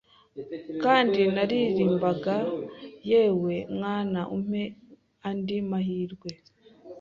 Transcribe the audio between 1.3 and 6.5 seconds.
naririmbaga yewe mwana umpe andi mahirwe